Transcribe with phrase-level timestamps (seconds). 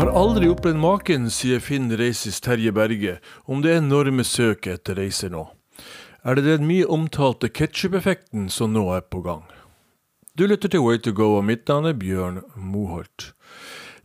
[0.00, 5.28] Har aldri opplevd maken, sier Finn Reises Terje Berge om det enorme søket etter reiser
[5.28, 5.42] nå.
[6.24, 9.42] Er det den mye omtalte ketsjup-effekten som nå er på gang?
[10.40, 13.34] Du lytter til Way to go, og mitt navn er Bjørn Moholt.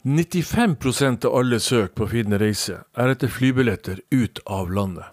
[0.04, 5.08] 95% av alle søk på Finn Reise er etter flybilletter ut av landet.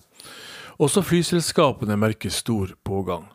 [0.82, 3.30] Også flyselskapene merker stor pågang.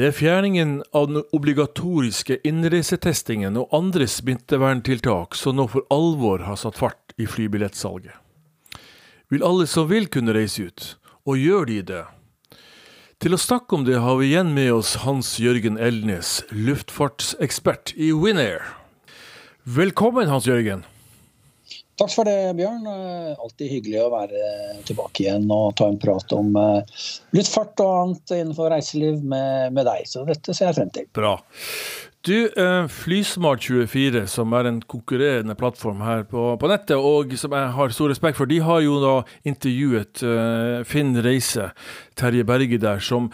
[0.00, 6.56] Det er fjerningen av den obligatoriske innreisetestingen og andre smitteverntiltak som nå for alvor har
[6.56, 8.14] satt fart i flybillettsalget.
[9.28, 10.86] Vil alle som vil kunne reise ut,
[11.28, 12.00] og gjør de det?
[13.20, 18.08] Til å snakke om det har vi igjen med oss Hans Jørgen Elnes, luftfartsekspert i
[18.16, 18.64] Winair.
[19.68, 20.86] Velkommen, Hans Jørgen.
[22.00, 22.86] Takk for det, Bjørn.
[22.88, 24.44] Eh, alltid hyggelig å være
[24.88, 26.54] tilbake igjen og ta en prat om
[27.36, 30.06] litt fart og annet innenfor reiseliv med, med deg.
[30.08, 31.10] Så dette ser jeg frem til.
[31.16, 31.34] Bra.
[32.24, 37.68] Du, eh, Flysmart24, som er en konkurrerende plattform her på, på, nettet, og som jeg
[37.76, 39.14] har stor respekt for, de har jo da
[39.48, 40.20] intervjuet
[40.88, 41.70] Finn Reise,
[42.20, 43.28] Terje Berge der, som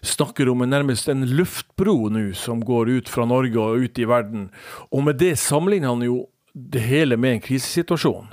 [0.00, 4.48] snakker om nærmest en luftbro nå, som går ut fra Norge og ut i verden.
[4.88, 8.30] Og med det sammenligner han jo det hele med en krisesituasjon.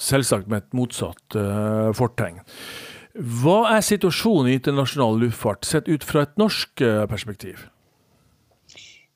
[0.00, 2.40] Selvsagt med et motsatt uh, fortegn.
[3.14, 7.66] Hva er situasjonen i internasjonal luftfart sett ut fra et norsk uh, perspektiv?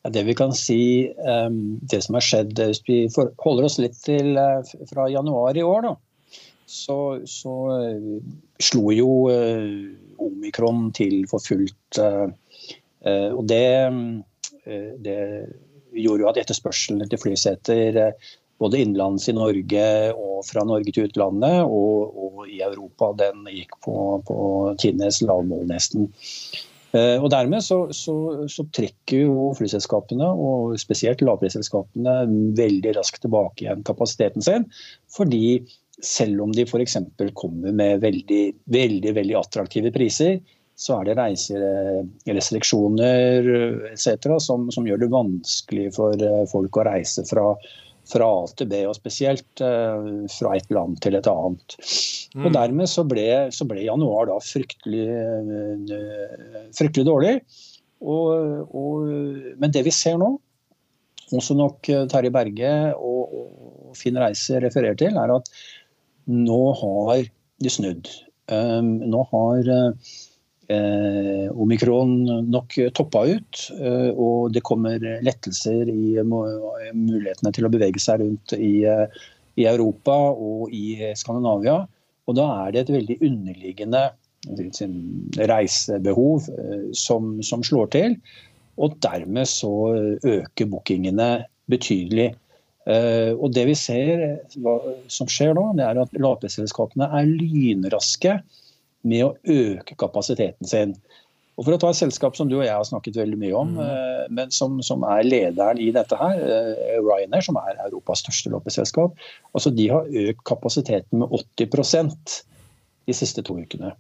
[0.05, 2.99] Ja, det vi kan si, um, det som har skjedd Hvis vi
[3.41, 5.95] holder oss litt til uh, fra januar i år, da,
[6.69, 7.55] så, så
[8.61, 9.09] slo jo
[10.25, 11.99] omikron til for fullt.
[12.01, 13.67] og det,
[15.05, 15.19] det
[15.93, 18.01] gjorde jo at etterspørselen etter flyseter
[18.63, 23.13] både innenlands i Norge og fra Norge til utlandet, og, og i Europa.
[23.19, 23.95] Den gikk på,
[24.29, 24.37] på
[24.81, 26.03] tidenes lavmål, nesten.
[26.95, 32.15] Eh, og Dermed så, så, så, trekker jo flyselskapene, og spesielt lavprisselskapene,
[32.59, 34.65] veldig raskt tilbake igjen kapasiteten sin.
[35.15, 35.47] Fordi
[36.03, 36.97] selv om de f.eks.
[37.39, 40.33] kommer med veldig, veldig, veldig attraktive priser,
[40.75, 43.39] så er det reiserestriksjoner
[43.93, 44.07] etc.
[44.43, 47.47] Som, som gjør det vanskelig for eh, folk å reise fra
[48.11, 51.77] fra A til B, og spesielt uh, fra et land til et annet.
[52.35, 52.47] Mm.
[52.47, 57.37] Og Dermed så ble, så ble, januar da fryktelig, uh, fryktelig dårlig.
[58.05, 59.07] Og, og,
[59.61, 60.35] men det vi ser nå,
[61.35, 65.49] også nok Terje Berge og, og Finn Reise refererer til, er at
[66.29, 67.25] nå har
[67.65, 68.11] de snudd.
[68.53, 70.13] Um, nå har uh,
[70.73, 72.15] eh, omikron
[72.51, 73.63] nok toppa ut.
[73.79, 79.07] Eh, og det kommer lettelser i mulighetene til å bevege seg rundt i, eh,
[79.61, 81.83] i Europa og i Skandinavia.
[82.29, 84.07] Og da er det et veldig underliggende
[85.51, 88.17] reisebehov eh, som, som slår til.
[88.75, 89.75] Og dermed så
[90.25, 92.33] øker bookingene betydelig.
[92.85, 94.25] Uh, og det vi ser
[94.61, 94.75] hva,
[95.09, 98.35] som skjer nå, det er at lavprisselskapene er lynraske
[99.09, 100.95] med å øke kapasiteten sin.
[101.55, 103.77] Og For å ta et selskap som du og jeg har snakket veldig mye om,
[103.79, 104.33] mm.
[104.35, 109.15] men som, som, er lederen i dette her, eh, Ryanair, som er Europas største loppeselskap,
[109.55, 112.19] altså de har økt kapasiteten med 80
[113.07, 113.93] de siste to ukene.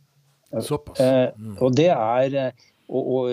[0.50, 0.98] Såpass.
[1.02, 1.56] Eh, mm.
[1.62, 2.54] Og det er
[2.84, 3.30] og, og,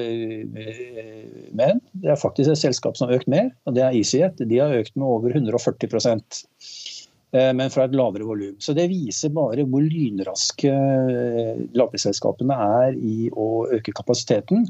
[1.52, 4.46] Men det er faktisk et selskap som har økt mer, og det er EasyJet.
[4.48, 7.01] De har økt med over 140 Eh,
[7.32, 8.56] men fra et lavere volum.
[8.60, 14.66] Så det viser bare hvor lynraske eh, lavprisselskapene er i å øke kapasiteten.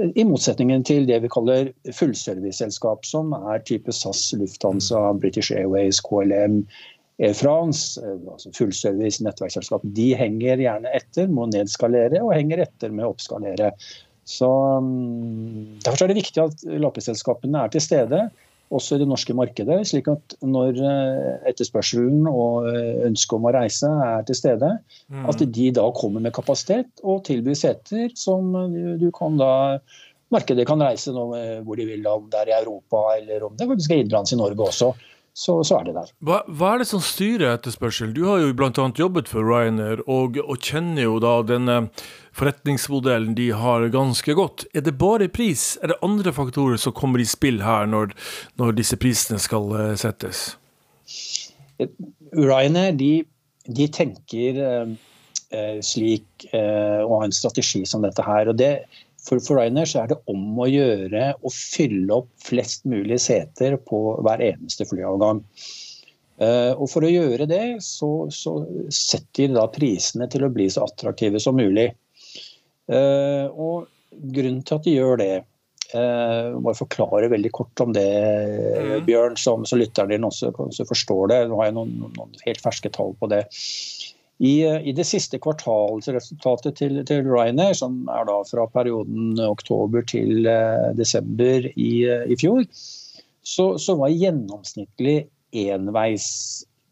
[0.00, 6.02] Eh, I motsetningen til det vi kaller fullserviceselskap, som er type SAS, Lufthansa, British Airways,
[6.04, 6.62] KLM,
[7.22, 9.84] Air France, altså fullservice nettverksselskap.
[9.96, 13.72] De henger gjerne etter med å nedskalere, og henger etter med å oppskalere.
[14.28, 14.48] Så
[14.84, 18.26] mm, Derfor er det viktig at lavprisselskapene er til stede
[18.72, 19.80] også i det norske markedet.
[19.88, 24.70] slik at når eh, etterspørselen og eh, ønsket om å reise er til stede,
[25.12, 25.26] mm.
[25.30, 28.54] at de da kommer med kapasitet og tilbyr seter som
[29.00, 29.52] du kan da
[30.32, 33.56] Markedet kan reise nå eh, hvor de vil, om det er i Europa eller om
[33.58, 34.92] det faktisk er innenlands i Norge også
[35.34, 36.10] så, så, er det der.
[36.20, 38.10] Hva, hva, er det som styrer etterspørsel?
[38.12, 38.88] Du har jo bl.a.
[38.98, 41.76] jobbet for Ryanair, og, og, kjenner jo da denne
[42.36, 44.66] forretningsmodellen de har ganske godt.
[44.76, 45.78] Er det bare pris?
[45.80, 48.12] Er det andre faktorer som kommer i spill her, når,
[48.60, 50.50] når disse prisene skal uh, settes?
[52.36, 53.12] Ryanair de,
[53.72, 54.92] de tenker uh,
[55.80, 58.52] slik uh, og har en strategi som dette her.
[58.52, 58.74] og det
[59.22, 63.78] for, for Ryanair så er det om å gjøre å fylle opp flest mulig seter
[63.78, 65.44] på hver eneste flyavgang.
[66.42, 68.56] Uh, og For å gjøre det, så, så,
[68.90, 71.92] setter de da prisene til å bli så attraktive som mulig.
[72.90, 75.32] Uh, og Grunnen til at de gjør det,
[75.92, 78.06] Uh, jeg forklare veldig kort om det,
[78.80, 79.02] mm.
[79.04, 81.40] Bjørn, som, så lytteren din også, også, forstår det.
[81.50, 83.42] Nå har jeg noen, noen helt ferske tall på det.
[84.42, 90.48] I, I, det siste kvartalsresultatet til, til Ryanair, som er da fra perioden oktober til
[90.50, 92.64] uh, desember i, uh, i fjor,
[93.46, 95.28] så, så, var gjennomsnittlig
[95.62, 96.26] enveis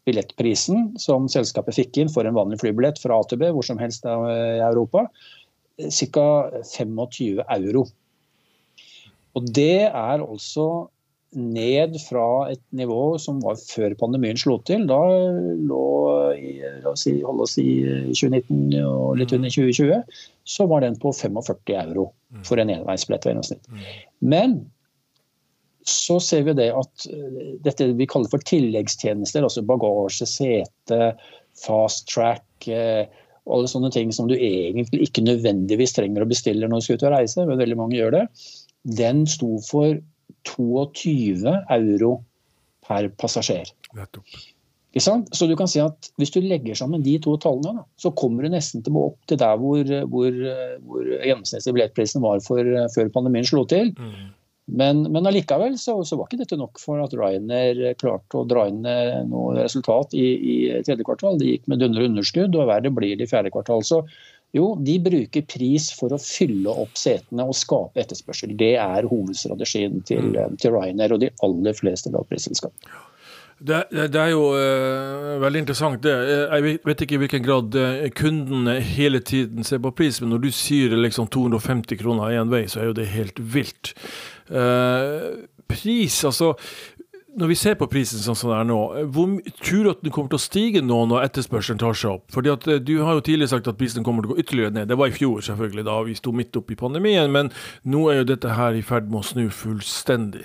[0.07, 4.61] billettprisen som selskapet fikk inn for en vanlig flybillett fra AtB hvor som helst i
[4.63, 5.05] Europa,
[5.77, 6.25] ca.
[6.71, 7.85] 25 euro.
[9.37, 10.67] Og det er altså
[11.37, 14.83] ned fra et nivå som var før pandemien slo til.
[14.89, 14.99] Da
[15.55, 15.85] lå
[16.35, 17.69] i, la oss si, holde oss i
[18.11, 20.03] 2019 og litt under 2020,
[20.43, 22.11] så var den på 45 euro
[22.47, 23.71] for en enveisbillett ved gjennomsnitt.
[24.19, 24.59] Men
[25.87, 31.13] så ser vi det at eh, dette vi kaller for tilleggstjenester, altså bagasje, sete,
[31.57, 33.07] fast track eh,
[33.49, 37.07] alle sånne ting som du egentlig ikke nødvendigvis trenger å bestille når du skal ut
[37.07, 38.25] og reise, men veldig mange gjør det,
[38.97, 39.97] den sto for
[40.47, 42.15] 22 euro
[42.87, 43.71] per passasjer.
[44.91, 48.51] Så du kan si at Hvis du legger sammen de to tallene, så kommer du
[48.51, 50.37] nesten til opp til der hvor, hvor,
[50.83, 53.93] hvor gjennomsnittlig billettprisen var for, før pandemien slo til.
[53.95, 54.31] Mm.
[54.71, 58.67] Men, men allikevel så, så, var ikke dette nok for at Ryanair klarte å dra
[58.69, 60.55] inn eh, noe resultat i, i
[60.85, 61.39] tredje kvartal.
[61.41, 63.83] De gikk med dundre underskudd, og verre blir det i fjerde kvartal.
[63.83, 64.03] Så
[64.55, 68.51] jo, de bruker pris for å fylle opp setene og skape etterspørsel.
[68.59, 70.59] Det er hovedstrategien til, mm.
[70.59, 72.75] til Ryanair og de aller fleste lavprisselskap.
[73.61, 76.01] Det, det, er jo uh, veldig interessant.
[76.03, 76.13] det.
[76.49, 80.47] Jeg vet ikke i hvilken grad kundene kunden hele tiden ser på pris, men når
[80.47, 83.93] du sier liksom 250 kroner én vei, så er jo det helt vilt.
[84.49, 86.55] Uh, pris, altså
[87.31, 88.77] når vi ser på prisen sånn som det er nå,
[89.13, 92.25] hvor tror du at den kommer til å stige nå når etterspørselen tar seg opp?
[92.33, 94.89] Fordi at Du har jo tidligere sagt at prisen kommer til å gå ytterligere ned.
[94.91, 97.31] Det var i fjor, selvfølgelig, da vi sto midt oppe i pandemien.
[97.31, 97.51] Men
[97.87, 100.43] nå er jo dette her i ferd med å snu fullstendig.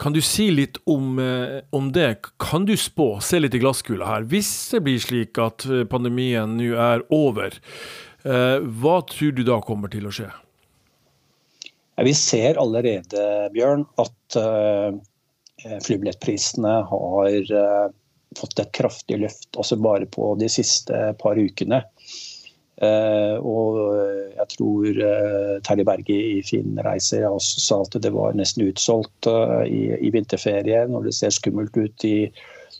[0.00, 2.22] Kan du si litt om, eh, om, det?
[2.40, 6.56] Kan du spå, se litt i glasskula her, hvis det blir slik at eh, pandemien
[6.56, 7.56] nå er over,
[8.24, 10.30] eh, hva tror du da kommer til å skje?
[12.00, 14.40] Vi ser allerede, Bjørn, at
[15.62, 17.54] flybillettprisene har
[18.38, 21.82] fått et kraftig løft altså bare på de siste par ukene.
[22.80, 23.74] Uh, og
[24.38, 25.00] jeg tror
[25.66, 29.28] Terje Berge i Finn Reiser også sa at det var nesten utsolgt
[29.66, 32.30] i, i, vinterferien, når det ser skummelt ut i,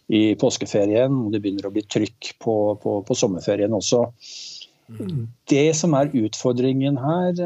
[0.08, 1.12] i, påskeferien.
[1.26, 4.06] Og det begynner å bli trykk på, på, på sommerferien også.
[4.90, 5.28] Mm.
[5.50, 7.36] Det som er utfordringen her,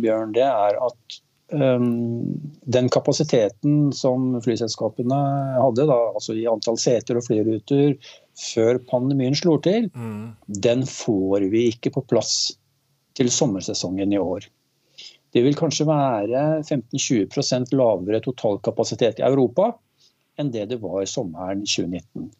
[0.00, 5.18] Bjørn, det er at den kapasiteten som flyselskapene
[5.56, 7.96] hadde, da, altså i antall seter og flyruter,
[8.40, 10.22] før pandemien slår til, mm.
[10.62, 12.52] den får vi ikke på plass
[13.18, 14.46] til sommersesongen i år.
[15.30, 19.72] Det vil kanskje være 15-20% lavere totalkapasitet i Europa
[20.40, 22.30] enn det det var sommeren 2019.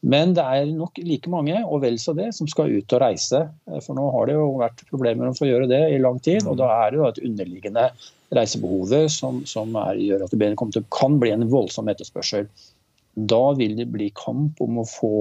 [0.00, 3.40] Men det er nok like mange, og vel så det, som skal ut og reise.
[3.82, 6.46] For nå har det jo vært problemer med å få gjøre det i lang tid.
[6.46, 7.88] Og da er det jo et underliggende
[8.34, 12.46] reisebehovet som, som er, gjør at det til, kan bli en voldsom etterspørsel.
[13.18, 15.14] Da vil det bli kamp om å få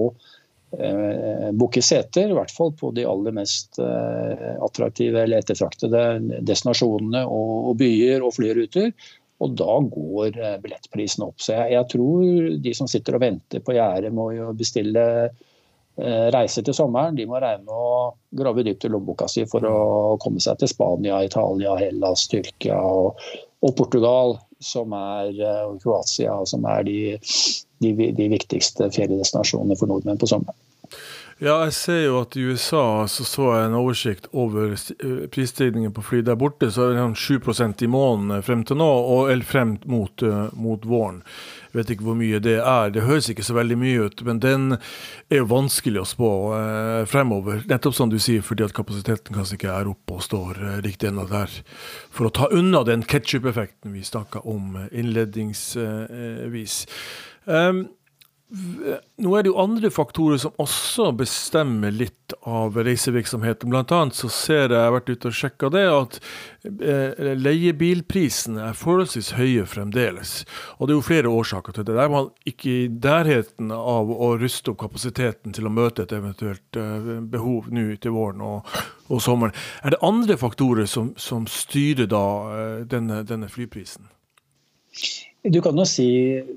[0.77, 7.23] eh, booke seter, i hvert fall på de aller mest eh, attraktive eller ettertraktede destinasjonene
[7.25, 8.91] og, og, byer og flyruter.
[9.43, 11.41] Og da går billettprisene billettprisen opp.
[11.43, 16.27] Så jeg, jeg, tror de som sitter og venter på gjerdet med å bestille eh,
[16.33, 19.77] reise til sommeren, de må regne med å grave dypt i lommeboka si for å
[20.23, 23.21] komme seg til Spania, Italia, Hellas, Tyrkia og,
[23.61, 26.99] og Portugal, som er, eh, og Kroatia, som er de
[27.79, 30.57] de, de viktigste feriedestinasjonene for nordmenn på sommeren.
[31.37, 35.91] Ja, jeg ser jo at i USA så, så jeg en oversikt over eh, prisstigningen
[35.93, 36.23] på fly.
[36.25, 39.75] Der borte så er det 7% sånn i måneden frem til nå, og eller frem
[39.85, 41.19] mot, uh, mot, våren.
[41.67, 42.89] Jeg vet ikke hvor mye det er.
[42.95, 47.03] Det høres ikke så veldig mye ut, men den er jo vanskelig å spå eh,
[47.11, 47.61] fremover.
[47.69, 51.11] Nettopp som du sier, fordi at kapasiteten kanskje ikke er oppe og står eh, riktig
[51.11, 51.53] ennå der.
[52.09, 56.79] For å ta unna den ketsjup-effekten vi snakka om innledningsvis.
[57.45, 57.85] Um,
[58.47, 63.67] nå er det jo andre faktorer som også bestemmer litt av reisevirksomheten.
[63.73, 66.19] Blant annet så ser jeg, jeg har vært ute og sjekka det, at
[66.63, 70.37] eh, leiebilprisene er forholdsvis høye fremdeles.
[70.77, 71.97] Og det er jo flere årsaker til det.
[71.97, 76.15] Der er man ikke i nærheten av å ruste opp kapasiteten til å møte et
[76.15, 78.77] eventuelt eh, behov nå til våren og,
[79.09, 79.55] og, sommeren.
[79.83, 84.07] Er det andre faktorer som, som styrer da eh, denne, denne flyprisen?
[85.53, 86.09] Du kan jo si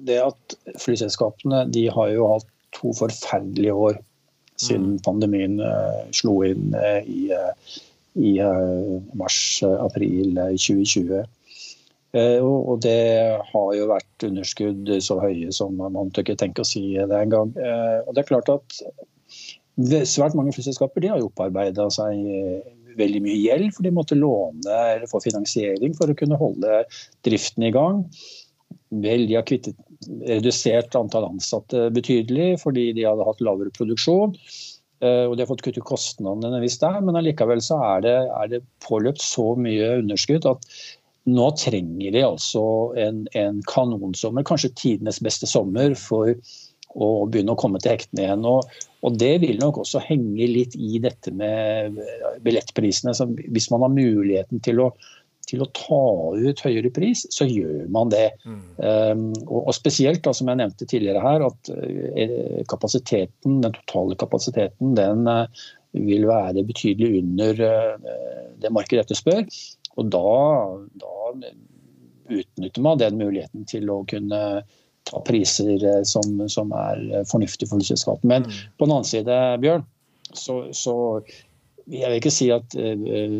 [0.06, 3.98] det at flyselskapene de har jo hatt to forferdelige år
[4.60, 5.02] siden mm.
[5.06, 7.76] pandemien uh, slo inn uh, i, uh,
[8.20, 8.34] i
[9.18, 11.22] mars-april 2020.
[12.42, 13.02] Og det
[13.52, 17.52] har jo vært underskudd så høye som man tør ikke tenke å si det engang.
[17.54, 18.80] Og det er klart at
[20.10, 22.18] svært mange flyselskaper har opparbeida seg
[22.98, 26.82] veldig mye gjeld, for de måtte låne eller få finansiering for å kunne holde
[27.26, 28.02] driften i gang.
[28.90, 29.78] Vel, de har kvittet,
[30.26, 34.34] redusert antall ansatte betydelig fordi de hadde hatt lavere produksjon.
[35.00, 38.16] Eh, og de har fått kuttet kostnadene en viss der, men allikevel så er det,
[38.36, 40.66] er det, påløpt så mye underskudd at
[41.30, 42.64] nå trenger de altså
[42.98, 46.34] en, en kanonsommer, kanskje tidenes beste sommer, for
[46.90, 48.46] å begynne å komme til hektene igjen.
[48.48, 48.66] Og,
[49.04, 52.00] og, Det vil nok også henge litt i dette med
[52.42, 53.14] billettprisene.
[53.14, 54.90] Så hvis man har muligheten til å,
[55.50, 56.02] til å ta
[56.38, 58.28] ut høyere pris, så gjør man det.
[58.46, 58.62] Mm.
[58.78, 64.18] Um, og, og, Spesielt, da, som jeg nevnte tidligere her, at uh, kapasiteten, den totale
[64.20, 65.44] kapasiteten den uh,
[65.98, 68.10] vil være betydelig under uh,
[68.62, 69.44] det markedet etterspør.
[69.98, 70.36] Og da,
[71.02, 71.14] da
[72.30, 74.62] utnytter man den muligheten til å kunne
[75.10, 78.26] ta priser eh, som, som er eh, fornuftige for selskapet.
[78.28, 78.58] Men mm.
[78.78, 79.86] på den annen side, Bjørn,
[80.32, 80.94] så, så
[81.90, 83.34] jeg vil ikke si at uh,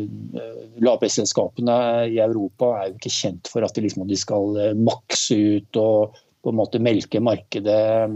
[0.83, 1.77] lavprisselskapene
[2.11, 6.19] i Europa er jo ikke kjent for at de, liksom, de skal makse ut og
[6.41, 8.09] på en måte melke markedet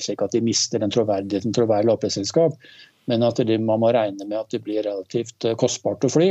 [0.00, 2.54] slik at de mister den troverdigheten til å være lavprisselskap.
[3.06, 6.30] Men at de, man må regne med at det blir relativt kostbart å fly.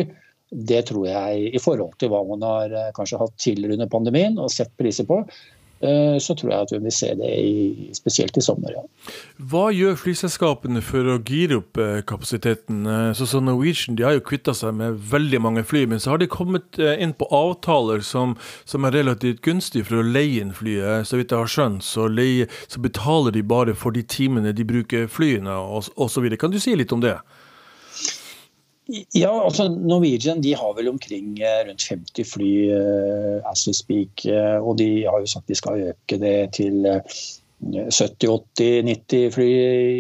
[0.50, 4.50] Det tror jeg, i forhold til hva man har kanskje hatt tidligere under pandemien og
[4.56, 5.55] sett priser på, Eh,
[6.24, 8.74] så tror jeg at vi vil se det i, spesielt i sommer.
[8.78, 9.12] Ja.
[9.52, 12.86] Hva gjør flyselskapene for å gire opp eh, kapasiteten?
[12.88, 16.14] Eh, så, så Norwegian de har jo kvitta seg med veldig mange fly, men så
[16.14, 20.56] har de kommet inn på avtaler som, som er relativt gunstige for å leie inn
[20.56, 21.08] flyet.
[21.10, 24.68] Så vidt jeg har skjønt, så, leie, så betaler de bare for de timene de
[24.68, 26.30] bruker flyene osv.
[26.40, 27.18] Kan du si litt om det?
[28.88, 34.26] Ja, altså Norwegian de har vel omkring eh, rundt 50 fly uh, as we speak.
[34.30, 37.02] Uh, og de har jo sagt de skal øke det til uh,
[37.66, 39.50] 70-80-90 fly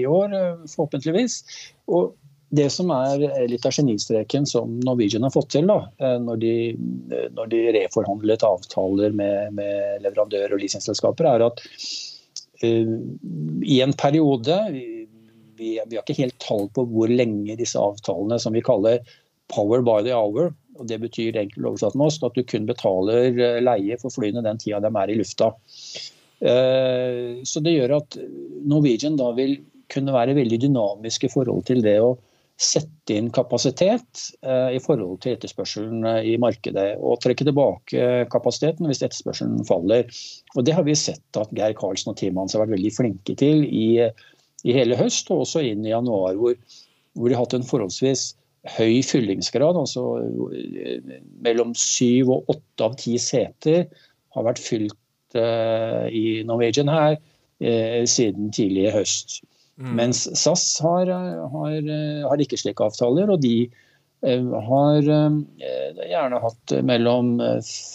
[0.04, 0.36] i år,
[0.70, 1.39] forhåpentligvis.
[1.89, 2.13] Og
[2.56, 5.80] det som er litt av genistreken som Norwegian har fått til da,
[6.22, 6.54] når de,
[7.34, 11.63] når de reforhandlet avtaler med, med leverandører og leasingselskaper, er at
[12.62, 14.60] i en periode
[15.58, 19.02] vi, vi, har ikke helt tall på hvor lenge disse avtalene som vi kaller
[19.54, 23.62] power by the hour, og det betyr enkelt oversatt oss, at du kun betaler eh,
[23.64, 25.52] leie for flyene den tida de er i lufta.
[26.42, 28.20] Eh, så det gjør at
[28.68, 29.60] Norwegian da vil
[29.94, 32.16] kunne være veldig dynamisk i forhold til det å
[32.56, 36.94] sette inn kapasitet eh, i forhold til etterspørselen i markedet.
[36.98, 40.08] Og trekke tilbake kapasiteten hvis etterspørselen faller.
[40.56, 43.38] Og Det har vi sett at Geir Karlsen og teamet hans har vært veldig flinke
[43.40, 43.88] til i
[44.66, 46.58] i hele høst, og også inn i januar, hvor,
[47.14, 48.32] hvor de har hatt en forholdsvis
[48.76, 49.78] høy fyllingsgrad.
[49.78, 50.06] altså
[50.58, 53.86] eh, Mellom syv og åtte av ti seter
[54.36, 59.40] har vært fylt uh, i Norwegian her uh, siden tidlig i høst.
[59.80, 59.94] Mm.
[60.00, 61.76] Mens SAS har, har,
[62.26, 63.70] har, ikke slike avtaler, og de
[64.26, 67.36] uh, har gjerne hatt mellom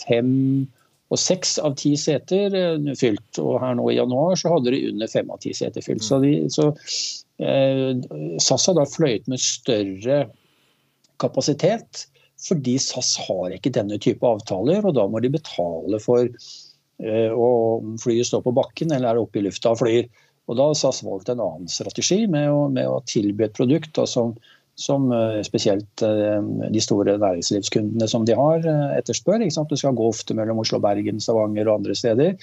[0.06, 0.30] fem
[0.64, 0.79] og
[1.18, 3.40] seks av ti seter eh, fylt.
[3.42, 6.04] Og her nå i januar så hadde de under fem av ti seter fylt.
[6.06, 6.70] Så, de, så
[7.42, 7.96] eh,
[8.42, 10.22] SAS har da fløyet med større
[11.20, 12.06] kapasitet,
[12.40, 14.86] fordi SAS har ikke denne type avtaler.
[14.86, 19.42] Og da må de betale for eh, om flyet står på bakken eller er oppe
[19.42, 20.06] i lufta og flyr.
[20.50, 23.92] Og da har SAS valgt en annen strategi med å, med å tilby et produkt
[23.98, 24.34] da, som
[24.80, 26.40] som eh, spesielt eh,
[26.72, 29.44] de store næringslivskundene som de har, eh, etterspør.
[29.68, 32.34] Du skal gå ofte mellom Oslo, Bergen, Stavanger og andre steder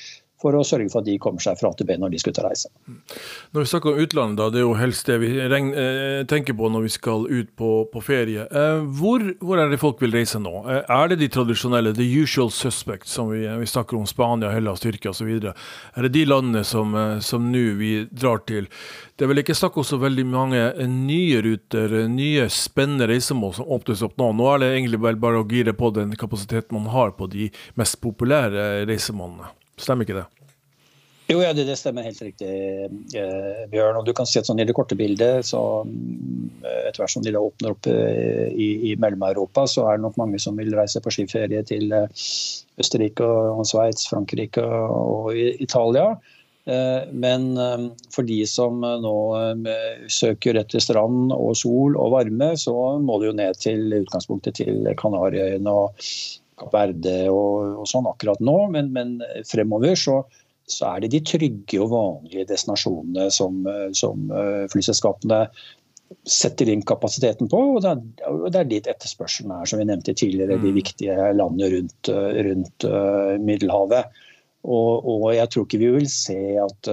[0.41, 2.35] for å sørge for at de kommer seg fra A til B når de skal
[2.35, 2.69] ut og reise.
[3.55, 5.31] Når vi snakker om utlandet, da, det er jo helst det vi
[6.29, 8.45] tenker på når vi skal ut på, på ferie.
[8.99, 10.53] Hvor, hvor, er det folk vil reise nå?
[10.69, 15.15] Er det de tradisjonelle, the usual suspects, som vi, vi snakker om Spania, Hellas, Tyrkia
[15.15, 15.33] osv.?
[15.49, 16.93] Er det de landene som
[17.51, 18.69] nå vi drar til?
[19.17, 23.71] Det er vel ikke snakk om så veldig mange nye ruter, nye spennende reisemål som
[23.73, 24.29] åpnes opp nå.
[24.37, 27.97] Nå er det egentlig bare å gire på den kapasiteten man har på de mest
[28.03, 29.49] populære reisemålene.
[29.77, 30.27] Stemmer ikke det?
[31.27, 33.97] Jo, ja, det, det, stemmer helt riktig, eh, Bjørn.
[33.99, 37.25] Og du kan se at sånn I det korte bildet, så eh, etter hvert som
[37.25, 40.71] de da åpner opp eh, i, i Mellom-Europa, så er det nok mange som vil
[40.77, 42.07] reise på skiferie til eh,
[42.79, 46.13] Østerrike, og Sveits, Frankrike og Italia.
[46.63, 49.17] Eh, men eh, for de som nå
[50.07, 54.87] søker etter strand og sol og varme, så må det jo ned til utgangspunktet til
[54.95, 56.07] Kanariøyene og
[56.57, 58.57] Kapp Verde og, og, sånn akkurat nå.
[58.73, 60.19] Men, men fremover så,
[60.67, 63.65] så, er det de trygge og vanlige destinasjonene som,
[63.97, 64.31] som
[64.73, 65.45] flyselskapene
[66.27, 67.59] setter inn kapasiteten på.
[67.77, 70.77] Og det er dit etterspørselen er, som vi nevnte tidligere, de mm.
[70.77, 72.11] viktige landene rundt,
[72.47, 72.87] rundt
[73.43, 74.23] Middelhavet.
[74.67, 76.89] Og, og, jeg tror ikke vi vil se at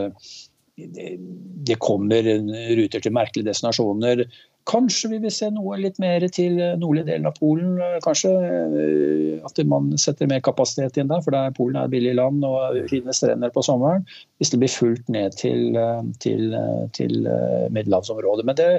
[1.65, 4.25] det kommer ruter til merkelige destinasjoner
[4.65, 7.75] Kanskje vi vil se noe litt mer til nordlige delen av Polen.
[8.05, 12.15] Kanskje eh, at man setter mer kapasitet inn der, for der Polen er et billig
[12.17, 14.07] land og fine strender på sommeren.
[14.41, 17.29] Hvis det blir fullt ned til, eh, til, eh, til
[17.77, 18.47] middelhavsområdet.
[18.49, 18.71] Men det,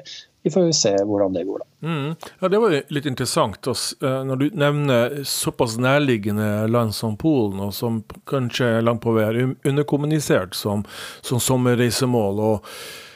[0.42, 1.70] vi får jo se hvordan det går, da.
[1.86, 2.10] Mm.
[2.42, 8.04] Ja, Det var litt interessant når du nevner såpass nærliggende land som Polen, og som
[8.26, 10.86] kanskje langt på vei er underkommunisert som,
[11.22, 12.40] som sommerreisemål.
[12.40, 12.72] og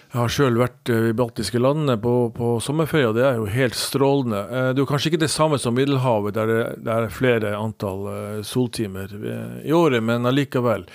[0.09, 3.45] jeg har sjøl vært eh, i baltiske landene på, på sommerferie, og det er jo
[3.53, 4.39] helt strålende.
[4.41, 6.49] Eh, det er jo kanskje ikke det samme som Middelhavet, der
[6.81, 9.13] det, er flere antall eh, soltimer
[9.61, 10.87] i året, men allikevel.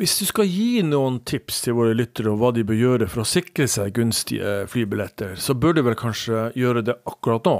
[0.00, 3.24] Hvis du skal gi noen tips til våre lyttere om hva de bør gjøre for
[3.24, 7.58] å sikre seg gunstige flybilletter, så bør du vel kanskje gjøre det akkurat nå?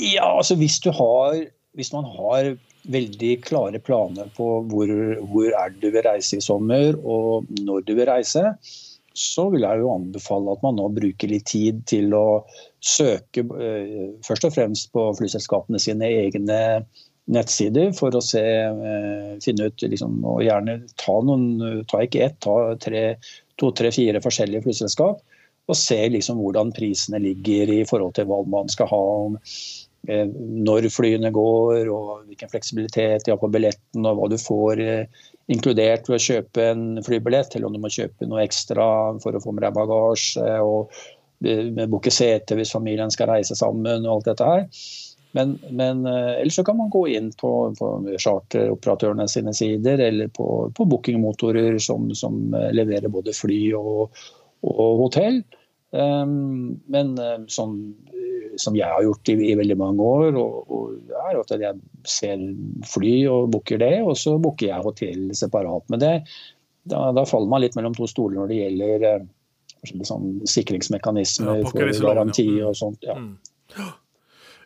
[0.00, 1.36] Ja, altså hvis har
[1.76, 2.54] hvis man har
[2.92, 4.90] veldig klare planer på hvor,
[5.30, 8.44] hvor er du vil reise i sommer og når du vil reise,
[9.16, 12.44] så vil jeg jo anbefale at man nå bruker litt tid til å
[12.84, 16.60] søke eh, først og fremst på flyselskapene sine egne
[17.32, 22.38] nettsider for å se, eh, finne ut liksom, Og gjerne ta noen, ta ikke ett,
[22.44, 23.16] ta tre,
[23.56, 25.24] to, tre, fire forskjellige flyselskap.
[25.66, 29.04] Og se liksom hvordan prisene ligger i forhold til hva man skal ha.
[29.34, 34.82] Eh, når flyene går, og hvilken fleksibilitet de har på billetten, og hva du får
[34.82, 38.86] eh, inkludert ved å kjøpe en flybillett, eller om du må kjøpe noe ekstra
[39.22, 40.94] for å få med deg bagasje, og
[41.92, 44.64] booke sete hvis familien skal reise sammen, og alt dette her.
[45.36, 50.46] Men, men ellers så kan man gå inn på, på charteroperatørene sine sider, eller på,
[50.72, 54.16] på bookingmotorer som, som, leverer både fly og,
[54.64, 55.42] og hotell.
[55.96, 57.14] Um, men
[57.48, 57.76] som,
[58.60, 62.42] som jeg har gjort i, i veldig mange år, og, og er at jeg ser
[62.88, 65.86] fly og booker det, og så booker jeg hotell separat.
[65.92, 66.12] Men det,
[66.86, 69.28] da, da, faller man litt mellom to stoler når det gjelder eh,
[70.06, 73.06] sånn sikringsmekanismer ja, for garanti og sånt.
[73.06, 73.18] Ja.
[73.18, 73.94] Mm.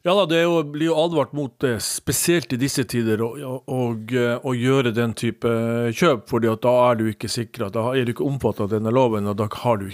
[0.02, 4.92] Ja da, det jo, blir jo advart mot det, spesielt i disse tider, å gjøre
[4.96, 5.50] den type
[5.92, 6.22] kjøp.
[6.30, 9.36] fordi da er du ikke sikra, da er du ikke omfattet av denne loven, og
[9.36, 9.90] da du,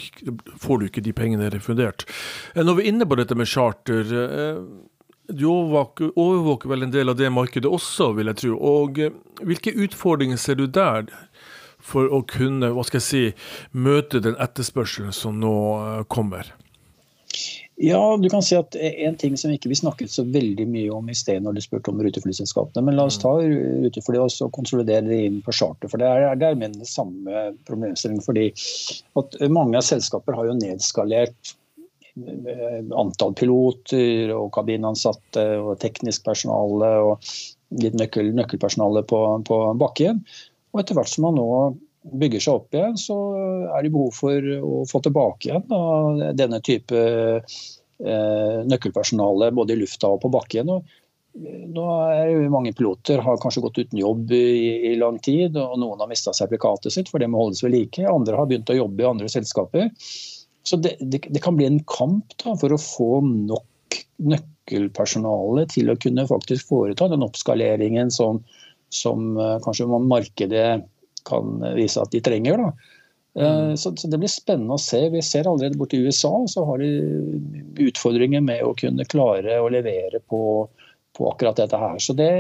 [0.63, 2.07] får du ikke de pengene refundert.
[2.55, 4.61] Eh, når vi er inne på dette med charter, eh,
[5.27, 8.55] du overvåker, overvåker vel en del av det markedet også, vil jeg tro.
[8.63, 11.11] Og eh, hvilke utfordringer ser du der?
[11.83, 13.25] For å kunne hva skal jeg si,
[13.75, 15.57] møte den etterspørselen som nå
[16.11, 16.55] kommer?
[17.77, 21.11] Ja, du kan si at En ting som ikke vi snakket så veldig mye om
[21.13, 25.19] i sted når du spurte om ruteflyselskapene, men la oss ta rutefly og konsolidere det
[25.27, 25.91] inn på charter.
[25.93, 28.25] for Det er med den samme problemstillingen.
[28.25, 28.49] fordi
[29.21, 31.55] at Mange av selskaper har jo nedskalert
[32.17, 37.31] eh, antall piloter og kabinansatte og teknisk personale og
[37.77, 40.25] litt nøkkel, nøkkelpersonale på, på bakken.
[40.73, 41.51] Og etter hvert som man nå
[42.13, 43.17] bygger seg opp igjen, så
[43.75, 50.13] er det behov for å få tilbake igjen denne type eh, nøkkelpersonale både i lufta
[50.15, 50.73] og på bakken.
[50.77, 56.03] Eh, nå er Mange piloter har kanskje gått uten jobb i, lang tid, og noen
[56.03, 58.07] har mista sertifikatet sitt, for det må holdes ved like.
[58.07, 59.91] Andre har begynt å jobbe i andre selskaper.
[60.67, 65.93] Så det, det, det kan bli en kamp da, for å få nok nøkkelpersonale til
[65.93, 68.41] å kunne faktisk foreta den oppskaleringen som,
[68.91, 70.81] som kanskje man markedet
[71.27, 72.63] kan vise at de trenger.
[72.63, 72.93] Da.
[73.37, 73.77] Eh, mm.
[73.77, 75.03] Så, Det blir spennende å se.
[75.13, 76.91] Vi ser allerede borti USA så har de
[77.89, 80.43] utfordringer med å kunne klare å levere på,
[81.17, 81.99] på akkurat dette her.
[81.99, 82.31] Så det,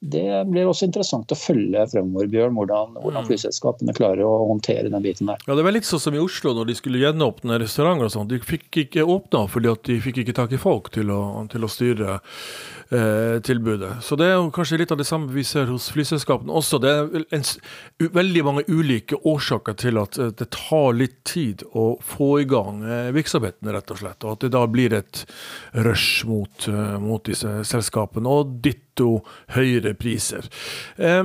[0.00, 3.26] det blir også interessant å følge fremover, Bjørn, hvordan, hvordan mm.
[3.28, 5.42] flyselskapene klarer å håndtere den biten der.
[5.44, 8.30] Ja, Det var litt sånn som i Oslo, når de skulle gjenåpne restauranter og sånn.
[8.30, 11.20] De fikk ikke åpna fordi at de fikk ikke tak i folk til å,
[11.52, 13.92] til å styre eh, tilbudet.
[14.06, 16.80] Så det er kanskje litt av det samme vi ser hos flyselskapene også.
[16.80, 17.46] Det er en,
[18.16, 22.80] veldig mange ulike årsaker til at eh, det tar litt tid å få i gang
[22.88, 24.24] eh, virksomheten, rett og slett.
[24.24, 25.26] Og at det da blir et
[25.84, 28.40] rush mot, eh, mot disse selskapene.
[28.40, 29.22] Og ditt netto
[29.54, 30.48] høyere priser.
[30.96, 31.24] Eh,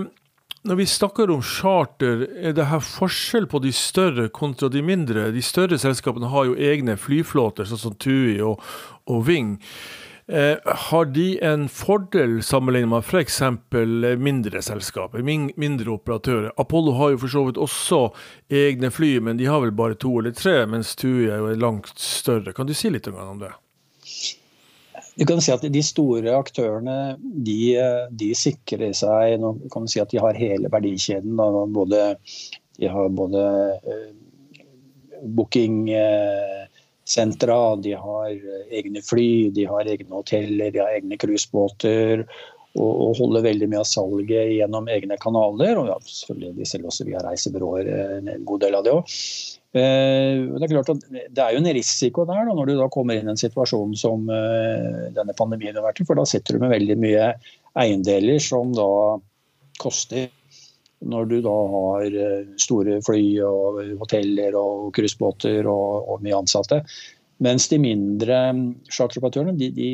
[0.65, 5.31] når vi snakker om charter, er det her forskjell på de større kontra de mindre?
[5.31, 8.59] De større selskapene har jo egne flyflåter, sånn som TUI og,
[9.05, 9.59] og Ving.
[10.27, 13.43] Eh, har de en fordel sammenlignet med f.eks.
[14.17, 16.49] mindre selskaper, mindre operatører?
[16.57, 18.01] Apollo har jo for så vidt også
[18.49, 21.93] egne fly, men de har vel bare to eller tre, mens TUI er jo langt
[22.01, 22.57] større.
[22.57, 23.53] Kan du si litt om det?
[25.15, 27.77] Du kan si at De store aktørene de,
[28.11, 31.35] de sikrer seg nå kan du si at De har hele verdikjeden.
[31.75, 32.15] Både,
[32.79, 33.43] de har både
[33.79, 34.11] eh,
[35.35, 38.29] bookingsentra, de har
[38.75, 42.25] egne fly, de har egne hoteller, de har egne cruisebåter.
[42.75, 45.73] Og, og holder veldig mye av salget gjennom egne kanaler.
[45.79, 47.85] Og ja, selvfølgelig de selger også via reisebyråer,
[48.19, 49.05] en god del av det òg.
[49.75, 53.17] Det er klart at det er jo en risiko der da, når du da kommer
[53.17, 56.71] inn i en situasjon som denne pandemien har vært i, for da sitter du med
[56.71, 57.25] veldig mye
[57.83, 58.87] eiendeler som da
[59.83, 60.29] koster
[61.05, 66.81] når du da har eh, store fly og hoteller og cruisebåter og, og, mye ansatte.
[67.43, 68.39] Mens de mindre
[68.89, 69.89] charteroperatørene de, de,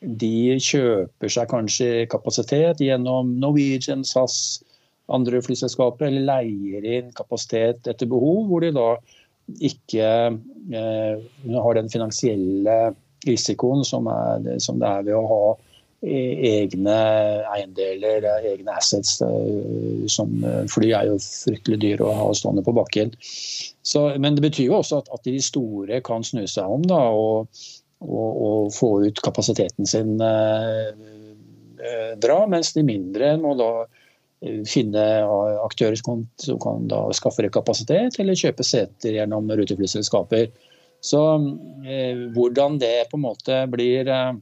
[0.00, 4.62] de, kjøper seg kanskje kapasitet gjennom Norwegian, SAS,
[5.12, 8.88] andre flyselskaper, eller leier inn kapasitet etter behov, hvor de da
[9.46, 10.08] ikke
[10.74, 11.22] eh,
[11.54, 12.76] har den finansielle
[13.26, 15.40] risikoen som, er, som det er ved å ha
[16.06, 16.96] egne
[17.54, 19.20] eiendeler, egne assets.
[19.24, 23.14] Eh, som eh, Fly er jo fryktelig dyre å ha stående på bakken.
[23.86, 27.00] Så, men det betyr jo også at, at, de store kan snu seg om da,
[27.14, 27.62] og,
[28.04, 31.14] og, og få ut kapasiteten sin eh
[32.18, 33.84] bra, mens de mindre må da
[34.68, 35.02] finne
[35.64, 40.50] aktører som kan, som kan da skaffe kapasitet, eller kjøpe seter gjennom ruteflyselskaper.
[41.04, 41.22] Så
[41.86, 44.36] eh, hvordan det på en måte blir eh,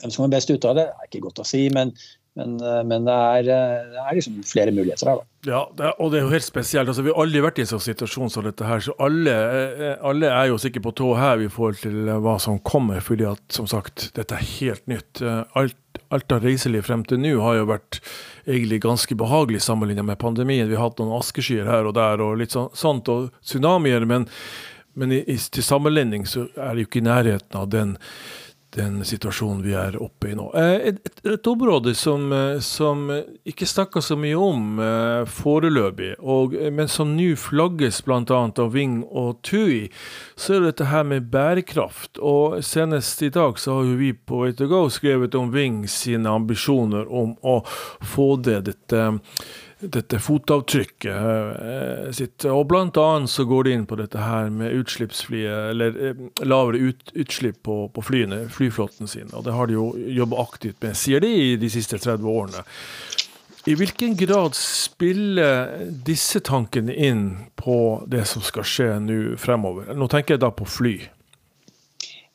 [0.00, 1.66] hvem som er best ut av det, er ikke godt å si.
[1.74, 1.94] Men,
[2.34, 5.20] men, eh, men det, er, eh, det, er, liksom flere muligheter her.
[5.20, 5.50] Da.
[5.50, 6.88] Ja, det er, og det er jo helt spesielt.
[6.88, 8.80] Altså, vi har aldri vært i en sånn situasjon som dette her.
[8.80, 12.56] Så alle, eh, alle er jo sikkert på tå her i forhold til hva som
[12.64, 13.04] kommer.
[13.04, 15.20] fordi at, som sagt, dette er helt nytt.
[15.58, 15.76] Alt,
[16.08, 18.00] alt av reiseliv frem til nå har jo vært
[18.46, 20.70] egentlig ganske behagelig sammenlignet med pandemien.
[20.70, 24.08] Vi har hatt noen askeskyer her og der og litt sånt, sånt og tsunamier.
[24.08, 24.24] Men,
[24.96, 27.98] men i, i, til sammenligning så er det jo ikke i nærheten av den
[28.76, 30.46] den situasjonen vi er oppe i nå.
[30.56, 33.04] Eh, et, et, et område som, eh, som
[33.48, 38.22] ikke snakker så mye om eh, foreløpig, og, men som nå flagges bl.a.
[38.32, 39.90] av Ving og TUI,
[40.36, 42.20] så er det dette her med bærekraft.
[42.22, 45.84] Og senest i dag så har jo vi på Way to Go skrevet om Ving
[45.90, 47.60] sine ambisjoner om å
[48.14, 49.04] få det dette
[49.82, 52.44] dette fotavtrykket eh, sitt.
[52.48, 56.92] Og blant annet så går de inn på dette her med utslippsfrie, eller eh, lavere
[56.92, 59.32] ut, utslipp på, på, flyene, flyflåten sin.
[59.32, 59.90] Og det har de jo
[60.22, 62.66] jobba aktivt med, sier de, i de siste 30 årene.
[63.70, 69.92] I hvilken grad spiller disse tankene inn på det som skal skje nå fremover?
[69.94, 70.96] Nå tenker jeg da på fly.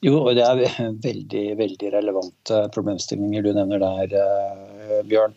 [0.06, 0.62] Jo, det er
[1.04, 5.34] veldig, veldig relevante problemstillinger du nevner der, eh, Bjørn.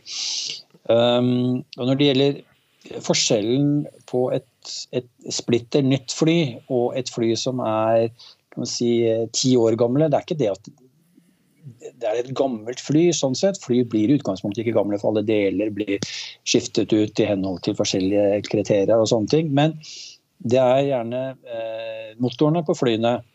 [0.91, 6.39] Um, og når det gjelder forskjellen på et, et splitter nytt fly
[6.73, 8.09] og et fly som er
[8.51, 9.05] kan si,
[9.37, 10.71] ti år gamle, det er ikke det at
[12.01, 13.11] det er et gammelt fly.
[13.15, 13.61] sånn sett.
[13.63, 16.01] Fly blir i utgangspunktet ikke gamle, for alle deler blir
[16.49, 18.97] skiftet ut i henhold til forskjellige kriterier.
[18.97, 19.53] og sånne ting.
[19.55, 19.77] Men
[20.41, 23.27] det er gjerne eh, motorene på flyene eh,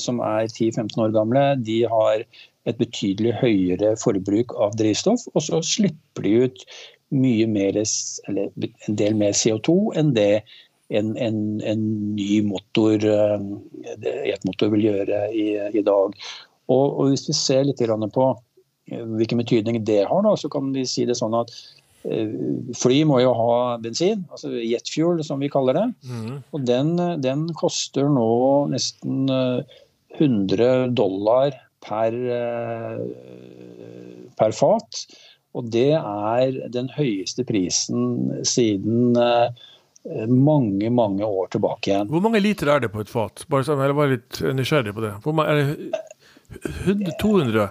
[0.00, 1.42] som er 10-15 år gamle.
[1.64, 2.24] De har
[2.68, 6.64] et betydelig høyere forbruk av drivstoff, og så slipper de ut
[7.14, 7.76] mye mer,
[8.28, 10.44] eller en del mer CO2 enn det
[10.94, 13.44] en, en, en ny motor, eh,
[14.28, 16.16] jetmotor vil gjøre i, i dag.
[16.68, 18.26] Og, og, Hvis vi ser litt på
[18.90, 22.98] eh, hvilken betydning det har, da, så kan vi si det sånn at eh, Fly
[23.08, 25.84] må jo ha bensin, altså jetfuel som vi kaller det.
[26.04, 26.34] Mm.
[26.52, 26.90] Og den,
[27.24, 28.34] den, koster nå
[28.74, 29.30] nesten
[30.18, 32.98] 100 dollar per, eh,
[34.38, 35.04] per fat.
[35.54, 39.64] Og det er den høyeste prisen siden eh,
[40.28, 42.10] mange, mange år tilbake igjen.
[42.10, 43.46] Hvor mange liter er det på et fat?
[43.48, 45.14] Bare jeg var litt nysgjerrig på det.
[45.24, 46.02] Hvor mange, er det
[46.84, 47.68] 100, 200?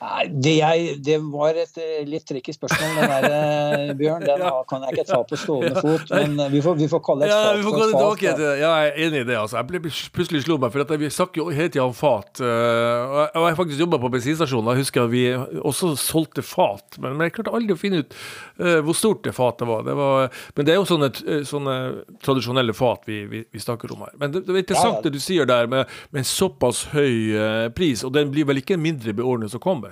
[0.00, 4.22] Nei, det, jeg, det, var et eh, litt tricky spørsmål, den der, eh, Bjørn.
[4.24, 4.52] Den ja.
[4.68, 6.12] kan jeg ikke ta på stående fot.
[6.14, 8.04] Men eh, vi får, vi får kalle et ja, fat for et fat.
[8.06, 8.30] Okay.
[8.62, 9.36] Ja, jeg er enig i det.
[9.36, 9.58] altså.
[9.58, 9.82] Jeg ble
[10.16, 12.40] plutselig slo meg, for vi snakker jo hele tida om fat.
[12.40, 14.70] Og jeg faktisk jobba på bensinstasjonen.
[14.72, 15.24] Jeg husker at vi
[15.60, 16.96] også solgte fat.
[16.96, 18.16] Men, jeg klarte aldri å finne ut
[18.56, 19.84] hvor stort det fatet var.
[19.84, 21.10] Det var men det er jo sånne,
[21.48, 21.76] sånne
[22.24, 24.16] tradisjonelle fat vi, vi, vi, snakker om her.
[24.20, 27.36] Men det, det er interessant ja, det du sier der med, med en såpass høy
[27.76, 29.89] pris, og den blir vel ikke mindre i årene som kommer?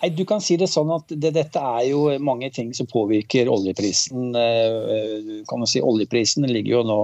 [0.00, 3.50] Nei, du kan si det sånn at det, Dette er jo mange ting som påvirker
[3.52, 4.32] oljeprisen.
[4.32, 7.02] Eh, kan man si Oljeprisen ligger jo nå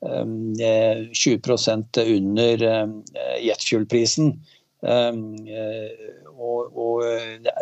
[0.00, 2.94] 20 eh, under eh,
[3.48, 4.32] jetfuel-prisen.
[6.40, 7.02] Og, og,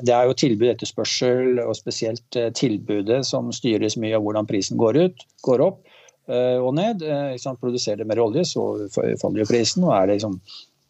[0.06, 5.00] det er jo tilbud etterspørsel, og spesielt tilbudet som styres mye av hvordan prisen går
[5.08, 5.80] ut, går opp
[6.28, 7.02] og ned.
[7.58, 9.82] Produserer det mer olje, så faller jo prisen.
[9.88, 10.38] og er det liksom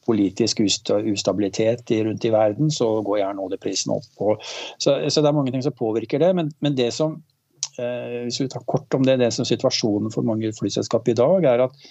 [0.09, 4.11] politisk ustabilitet rundt i verden, så går gjerne oljeprisen opp.
[4.25, 4.45] Og,
[4.81, 6.31] så, så, det er mange ting som påvirker det.
[6.39, 7.19] Men, men det som
[7.77, 11.49] eh, hvis vi tar kort om det, det som situasjonen for mange flyselskap i dag,
[11.49, 11.91] er at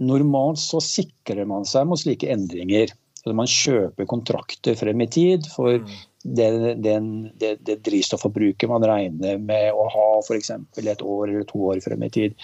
[0.00, 2.92] normalt så sikrer man seg mot slike endringer.
[3.24, 5.92] Så man kjøper kontrakter frem i tid for mm.
[6.36, 6.50] det,
[6.84, 7.06] den,
[7.40, 10.52] det, det drivstofforbruket man regner med å ha f.eks.
[10.82, 12.36] et år eller to år frem i tid.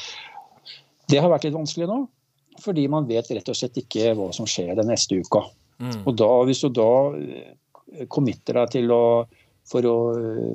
[1.11, 1.99] Det har vært litt vanskelig nå,
[2.61, 5.45] fordi man vet rett og slett ikke hva som skjer den neste uka.
[5.81, 6.03] Mm.
[6.05, 9.05] Og da, Hvis du da eh, committer deg til å
[9.71, 9.97] for, å,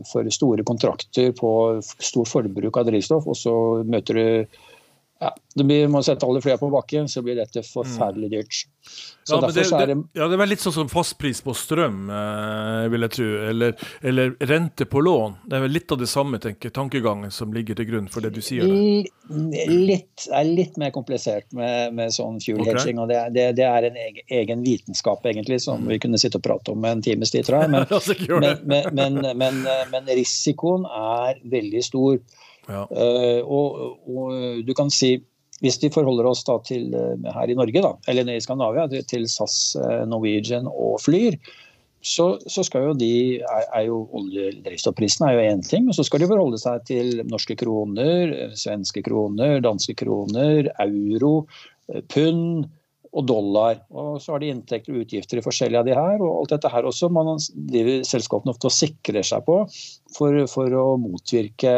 [0.10, 1.50] for store kontrakter på
[1.84, 3.54] stort forbruk av drivstoff, og så
[3.88, 4.58] møter du
[5.20, 8.58] ja, du må sette alle flyene på bakken, så blir dette forferdelig dyrt.
[9.30, 13.14] Ja det, det, ja, det, er litt sånn som fastpris på strøm, eh, vil jeg
[13.16, 13.30] tro.
[13.50, 15.40] Eller, eller, rente på lån.
[15.48, 18.36] Det er vel litt av det samme tenker, tankegangen som ligger til grunn for det
[18.36, 18.68] du sier.
[18.68, 19.72] Der.
[19.72, 22.76] Litt, er litt mer komplisert med, med sånn fuel okay.
[22.76, 23.02] hedging.
[23.02, 25.94] og det, det, det, er en egen, egen, vitenskap egentlig, som mm.
[25.96, 27.72] vi kunne sitte og prate om en times tid, tror jeg.
[27.74, 29.64] Men, men, men,
[29.96, 32.20] men risikoen er veldig stor.
[32.68, 32.86] Ja.
[32.90, 35.18] Uh, og, og, du kan si
[35.64, 39.28] hvis vi forholder oss da til uh, her i Norge, da, eller i Skandinavia, til
[39.32, 39.78] SAS,
[40.10, 41.38] Norwegian og Flyr,
[42.06, 46.04] så, så, skal jo de er, er jo Oljedrivstoffprisen er jo én ting, men så
[46.06, 51.48] skal de forholde seg til norske kroner, svenske kroner, danske kroner, euro,
[52.14, 52.68] pund
[53.16, 53.80] og dollar.
[53.96, 56.22] Og så har de inntekter og utgifter i forskjellige av de her.
[56.22, 59.62] Og alt dette her også man driver selskapene ofte og sikrer seg på
[60.16, 61.76] for, for å motvirke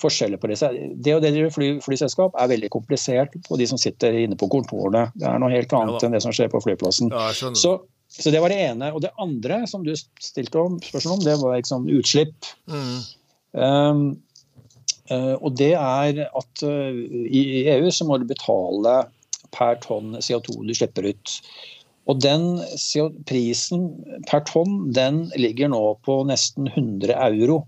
[0.00, 0.68] forskjeller på disse.
[1.04, 5.08] Det å drive fly, flyselskap er veldig komplisert på de som sitter inne på kontorene.
[5.18, 7.12] Det er noe helt annet ja, enn det som skjer på flyplassen.
[7.12, 7.74] Ja, så,
[8.08, 8.92] så, det var det ene.
[8.96, 12.52] Og det andre som du stilte om, spørsmål om, det var liksom utslipp.
[12.72, 12.94] Mm.
[13.52, 14.06] Um,
[15.12, 19.02] uh, og det er at uh, i EU så må du betale
[19.52, 21.36] per tonn CO2 du slipper ut.
[22.10, 22.56] Og den
[23.28, 23.84] prisen
[24.26, 27.62] per tonn den ligger nå på nesten 100 euro.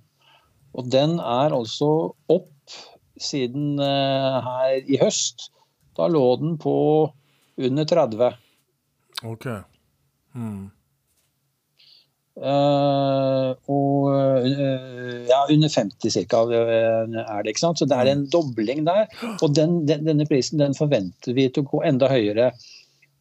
[0.74, 1.88] Og den er altså
[2.32, 2.78] opp
[3.20, 5.50] siden uh, her i høst.
[5.94, 6.76] Da lå den på
[7.62, 8.32] under 30.
[9.30, 9.46] Ok.
[10.34, 10.70] Hmm.
[12.34, 14.46] Uh, og uh,
[15.28, 16.40] ja, under 50 ca.
[16.50, 17.52] er det.
[17.52, 17.78] ikke sant?
[17.78, 19.06] Så det er en dobling der.
[19.40, 22.50] Og den, den, denne prisen den forventer vi til å gå enda høyere.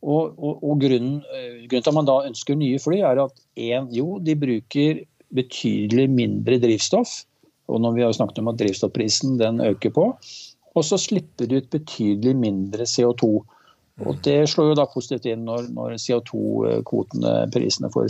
[0.04, 3.86] Og, og, og grunnen, grunnen, til at man da ønsker nye fly, er at en,
[3.94, 7.22] jo, de bruker betydelig mindre drivstoff.
[7.72, 10.10] Og når vi har snakket om at drivstoffprisen den øker på.
[10.74, 13.30] Og så slipper du ut betydelig mindre CO2.
[14.02, 18.10] Og Det slår jo da positivt inn når, når CO2-kvotene, prisene for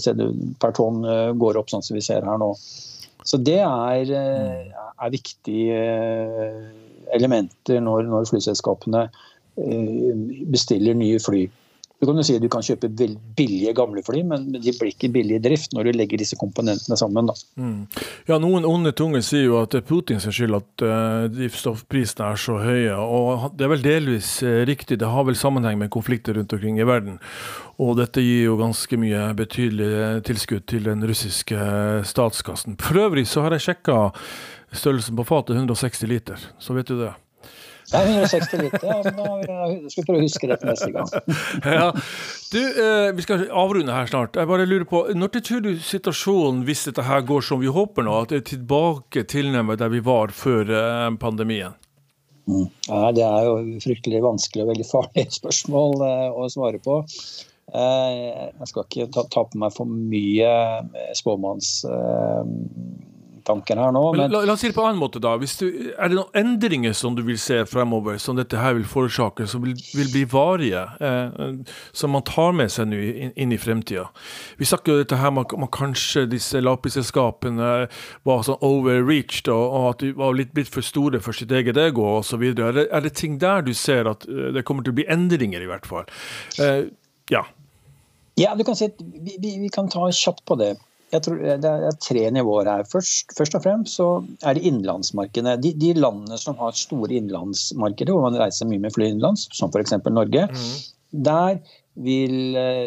[0.61, 2.53] per tonn, eh, går opp, sånn som vi ser her nå.
[3.27, 6.71] Så det er, eh, er viktige eh,
[7.15, 9.09] elementer når, når flyselskapene
[10.49, 11.43] bestiller nye fly.
[12.03, 15.07] Du kan jo si at du kan kjøpe billige gamle fly, men de blir ikke
[15.13, 17.31] billige i drift når du legger disse komponentene sammen.
[17.55, 17.85] Mm.
[18.27, 22.41] Ja, Noen onde tunger sier jo at det er Putins skyld at uh, drivstoffprisene er
[22.43, 22.97] så høye.
[22.99, 26.81] og Det er vel delvis uh, riktig, det har vel sammenheng med konflikter rundt omkring
[26.83, 27.21] i verden.
[27.79, 31.71] Og dette gir jo ganske mye betydelig eh, tilskudd til den russiske
[32.05, 32.75] statskassen.
[32.83, 34.11] For øvrig så har jeg sjekka
[34.75, 37.13] størrelsen på fatet 160 liter, så vet du det.
[37.93, 38.87] Det er 160 liter.
[38.89, 41.11] Ja, da skal vi prøve å huske det til neste gang.
[41.77, 41.91] ja.
[42.49, 44.39] Du, eh, Vi skal avrunde her snart.
[44.39, 48.07] Jeg bare lurer på, Når tror du situasjonen, hvis dette her går som vi håper
[48.07, 51.77] nå, at det er tilbake tilnærmet der vi var før eh, pandemien?
[52.49, 52.67] Mm.
[52.89, 57.03] Ja, Det er jo fryktelig vanskelig og veldig farlig spørsmål eh, å svare på.
[57.77, 60.49] Eh, jeg skal ikke ta, ta, på meg for mye
[60.81, 62.41] eh, spåmanns eh,
[63.45, 64.01] tanken her nå.
[64.15, 65.35] Men, la, la, oss si det på en annen måte, da.
[65.37, 69.47] Du, er det noen endringer som du vil se fremover, som dette her vil forårsake,
[69.49, 71.49] som vil, vil bli varige, eh,
[71.95, 74.05] som man tar med seg nå inn, inn, i fremtida?
[74.59, 77.73] Vi snakker jo dette her med at kanskje disse lapiselskapene
[78.27, 81.79] var sånn overreached, og, og, at de var litt blitt for store for sitt eget
[81.79, 82.43] ego osv.
[82.53, 85.09] Er, det, er det ting der du ser at eh, det kommer til å bli
[85.11, 86.09] endringer, i hvert fall?
[86.61, 86.87] Eh,
[87.31, 87.45] ja.
[88.39, 90.73] Ja, du kan si at vi, vi, vi kan ta kjapt på det
[91.13, 92.83] jeg tror Det er tre nivåer her.
[92.89, 94.07] Først, først og fremst så
[94.41, 95.55] er det innenlandsmarkedene.
[95.61, 99.71] De, de, landene som har store innenlandsmarkeder, hvor man reiser mye med fly innenlands, som
[99.71, 99.95] f.eks.
[100.09, 100.69] Norge, mm.
[101.29, 101.59] der
[101.93, 102.37] vil,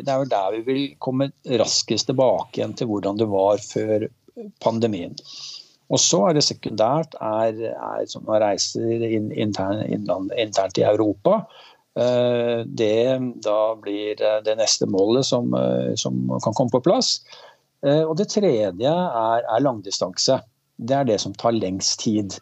[0.02, 4.08] det er vel der vi vil komme raskest tilbake igjen til hvordan det var før
[4.64, 5.14] pandemien.
[5.86, 10.86] Og så er det sekundært er, er som man reiser inn, intern, innland, internt i
[10.86, 11.44] Europa.
[11.96, 17.20] Eh, det da blir det neste målet som, eh, som kan komme på plass.
[17.84, 20.40] Eh, og det tredje er, er langdistanse.
[20.76, 22.36] Det er det som tar lengst tid.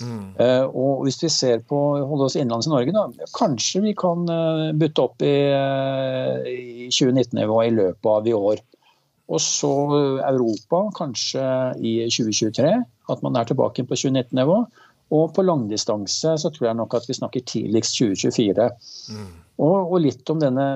[0.00, 0.32] Mm.
[0.38, 4.22] Uh, og hvis vi ser på holde oss innenlands i Norge, da, kanskje vi kan
[4.30, 5.34] uh, bytte opp i,
[6.54, 8.62] i 2019-nivå i løpet av i år.
[9.30, 9.72] Og så
[10.26, 11.42] Europa kanskje
[11.82, 12.72] i 2023,
[13.12, 14.62] at man er tilbake på 2019-nivå.
[15.10, 18.70] Og på langdistanse så tror jeg nok at vi snakker tidligst 2024.
[19.10, 19.30] Mm.
[19.60, 20.66] Og, og, litt om denne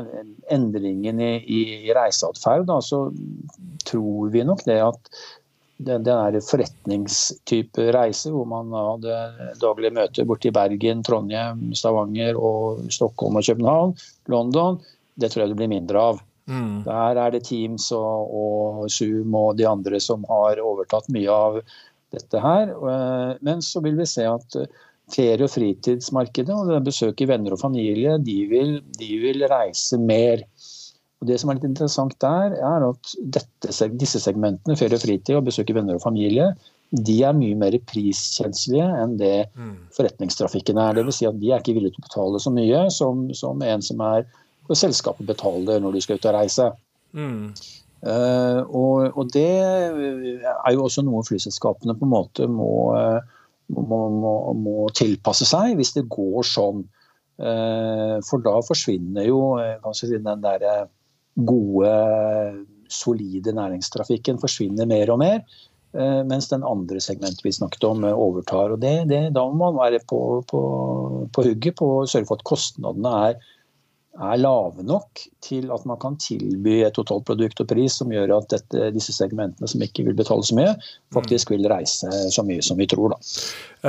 [0.52, 2.68] endringen i, i, i reiseatferd.
[2.84, 3.06] Så
[3.88, 5.08] tror vi nok det at
[5.84, 9.16] den, den forretningstype reise, hvor man hadde
[9.62, 13.96] daglige møter borti Bergen, Trondheim, Stavanger, og Stockholm og København,
[14.32, 14.78] London,
[15.18, 16.22] det tror jeg det blir mindre av.
[16.46, 16.84] Mm.
[16.84, 21.60] Der er det Teams og, og, Zoom og de andre som har overtatt mye av
[22.14, 22.74] dette her.
[22.74, 24.58] Eh, men så vil vi se at
[25.12, 30.44] ferie- og fritidsmarkedet og besøke venner og familie, de vil, de vil, reise mer.
[31.20, 35.36] Og Det som er litt interessant der, er at dette, disse segmentene, ferie og fritid
[35.36, 36.52] og besøke venner og familie,
[36.94, 39.76] de er mye mer priskjenslige enn det mm.
[39.96, 40.94] forretningstrafikken er.
[40.94, 41.18] Dvs.
[41.18, 44.02] Si at de er ikke villige til å betale så mye som, som en som
[44.04, 44.28] er
[44.72, 46.68] selskapet betaler når du skal ut og reise.
[47.12, 47.54] Mm.
[48.04, 53.24] Uh, og, og, det er jo også noe flyselskapene på en måte må uh,
[53.72, 56.84] må, må, må, tilpasse seg hvis det går sånn.
[57.34, 59.80] Eh, for da forsvinner jo eh,
[60.12, 60.86] den der eh,
[61.34, 61.94] gode,
[62.94, 65.40] solide næringstrafikken forsvinner mer og mer.
[65.94, 68.72] Mens den andre segmentet vi snakket om, overtar.
[68.74, 70.60] og det, det, Da må man være på, på,
[71.30, 73.36] på hugget på å sørge for at kostnadene er
[74.14, 78.52] er lave nok til at man kan tilby et totalprodukt og pris som gjør at
[78.52, 80.74] dette, disse segmentene som ikke vil betale så mye,
[81.14, 83.14] faktisk vil reise så mye som vi tror.
[83.14, 83.18] Da.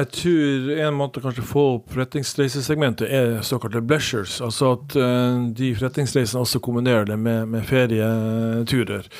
[0.01, 4.39] Jeg tror en måte kanskje få opp forretningsreisesegmentet er såkalte blessures.
[4.43, 9.11] Altså at uh, de forretningsreisene også kombinerer det med, med, ferieturer.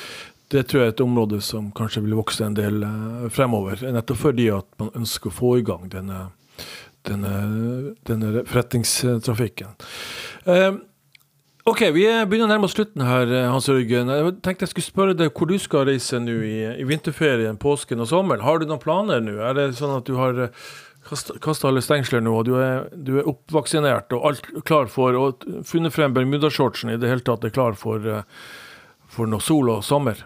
[0.52, 3.86] Det tror jeg er et område som kanskje vil vokse en del uh, fremover.
[3.94, 6.26] Nettopp fordi at man ønsker å få i gang denne,
[7.06, 7.38] denne,
[8.10, 9.78] denne forretningstrafikken.
[10.50, 10.82] Uh,
[11.66, 14.06] Ok, Vi begynner å nærme oss slutten her, eh, Hans Jørgen.
[14.14, 18.04] Jeg tenkte jeg skulle spørre deg hvor du skal reise nå i, i, vinterferien, påsken
[18.04, 18.44] og sommeren.
[18.46, 19.40] Har du noen planer nå?
[19.42, 20.60] Er det sånn at du har eh,
[21.10, 25.42] kasta alle stengsler nå, og du er, du er, oppvaksinert og alt klar for, og
[25.66, 28.22] funnet frem bermudashortsen i det hele tatt er klar for, eh,
[29.10, 30.22] for noe sol og sommer?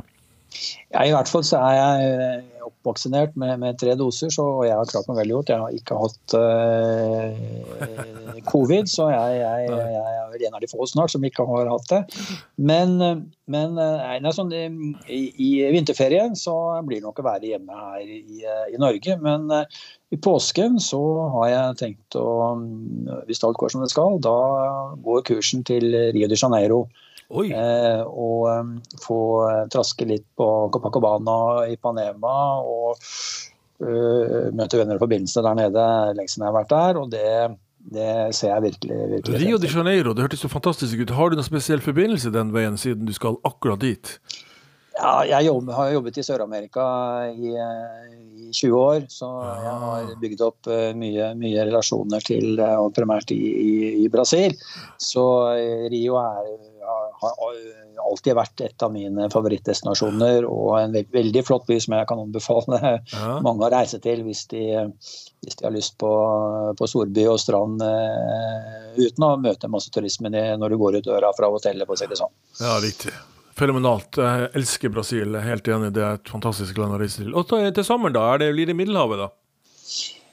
[0.90, 4.90] Ja, I hvert fall så er jeg oppvaksinert med, med, tre doser, så jeg har
[4.90, 5.52] klart meg veldig godt.
[5.54, 7.30] Jeg har ikke hatt uh,
[8.50, 11.66] covid, så jeg, jeg, jeg, er vel en av de få snart som ikke har
[11.70, 12.02] hatt det.
[12.72, 12.90] Men,
[13.52, 14.56] men nei, sånn, i,
[15.30, 16.56] i, vinterferien så
[16.88, 19.12] blir det nok å være hjemme her i, i Norge.
[19.24, 19.64] Men uh,
[20.10, 21.02] i påsken så
[21.36, 22.56] har jeg tenkt å,
[23.28, 24.40] hvis alt går som det skal, da
[25.06, 25.86] går kursen til
[26.16, 26.82] Rio de Janeiro.
[27.30, 28.72] Eh, og um,
[29.04, 35.60] få eh, traske litt på Copacabana i Panema og uh, møte venner og forbindelser der
[35.60, 35.84] nede
[36.18, 37.02] lenge siden jeg har vært der.
[37.02, 37.34] og det
[37.90, 41.14] det ser jeg virkelig, virkelig Rio de Janeiro, det hørtes så fantastisk ut.
[41.16, 44.12] Har du noen spesiell forbindelse den veien, siden du skal akkurat dit?
[45.00, 46.84] Ja, jeg jobb, har jobbet i Sør-Amerika
[47.32, 49.30] i, i, 20 år, så
[49.64, 50.12] jeg har ah.
[50.22, 54.58] bygd opp mye, mye relasjoner til, og primært i, i, i Brasil.
[55.00, 55.24] Så
[55.90, 56.52] Rio er
[57.22, 57.58] har
[58.10, 62.80] alltid vært et av mine favorittdestinasjoner og en veldig flott by som jeg kan anbefale
[63.14, 63.32] ja.
[63.46, 64.64] mange å reise til hvis de,
[65.44, 66.12] hvis de har lyst på,
[66.80, 71.34] på, storby og strand uh, uten å møte masse turisme når du går ut døra
[71.38, 72.34] fra hotellet, for å si det sånn.
[72.62, 73.14] Ja, riktig.
[73.60, 74.16] Fenomenalt.
[74.16, 75.36] Jeg elsker Brasil.
[75.44, 75.92] Helt enig.
[75.96, 77.34] Det er et fantastisk land å reise til.
[77.36, 78.24] Og til sommeren, da?
[78.34, 79.28] Er det, blir det Middelhavet, da?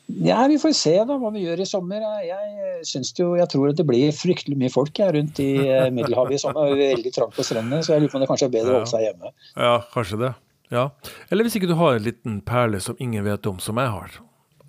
[0.06, 2.04] Ja, Vi får se da hva vi gjør i sommer.
[2.22, 5.88] Jeg, synes jo, jeg tror at det blir fryktelig mye folk jeg, rundt i eh,
[5.90, 6.70] Middelhavet i sommer.
[6.70, 8.70] Det er veldig trangt på strendene, så jeg lurer på om det kanskje er bedre
[8.70, 9.34] å holde seg hjemme.
[9.56, 10.32] Ja, kanskje det.
[10.70, 10.88] Ja.
[11.30, 14.18] Eller hvis ikke du har en liten perle som ingen vet om, som jeg har.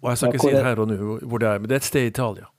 [0.02, 1.84] Og jeg skal ikke si det her og nå hvor det er, men det er
[1.84, 2.50] et sted i Italia.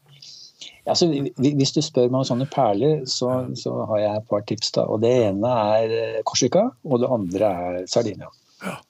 [0.88, 3.28] Ja, så Hvis du spør meg om sånne perler, så,
[3.60, 4.70] så har jeg et par tips.
[4.78, 8.30] da, og Det ene er eh, Korsika, og det andre er Sardinia.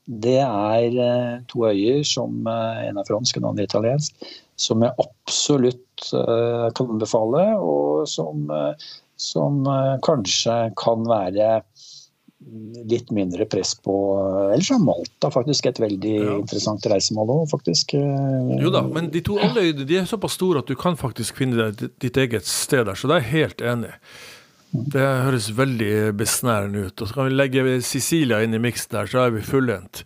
[0.05, 4.83] Det er eh, to øyer, som eh, en er fransk og en annen italiensk, som
[4.85, 8.49] jeg absolutt eh, kan anbefale, og som,
[9.21, 9.61] som
[10.05, 11.59] kanskje kan være
[12.89, 13.93] litt mindre press på
[14.55, 16.37] Ellers er Malta faktisk et veldig ja.
[16.39, 17.93] interessant reisemål òg, faktisk.
[17.99, 21.43] Jo da, men de to alle øyene de er såpass store at du kan faktisk
[21.43, 23.99] finne ditt eget sted der, så det er jeg helt enig i.
[24.73, 27.01] Det høres veldig besnærende ut.
[27.01, 30.03] Og så kan vi legge Sicilia inn i miksen der, så er vi fullendt.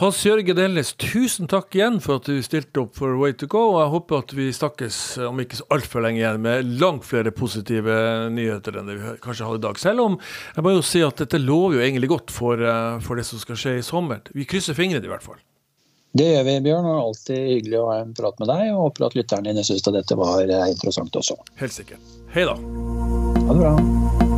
[0.00, 3.74] Hans Jørgen Elnes, tusen takk igjen for at du stilte opp for Way to go.
[3.74, 4.96] og Jeg håper at vi snakkes
[5.26, 7.98] om ikke så altfor lenge igjen med langt flere positive
[8.32, 9.82] nyheter enn det vi kanskje har i dag.
[9.82, 10.16] Selv om
[10.54, 13.42] jeg må jo si at dette lover jo egentlig godt for, eh, for det som
[13.42, 14.22] skal skje i sommer.
[14.32, 15.42] Vi krysser fingrene i hvert fall.
[16.12, 16.88] Det gjør vi, Bjørn.
[16.90, 18.72] og Alltid hyggelig å ha en prat med deg.
[18.74, 21.38] og Håper at lytterne dine syns dette var eh, interessant også.
[21.62, 22.18] Helt sikkert.
[22.34, 22.58] Hei da.
[22.58, 24.29] Ha det bra.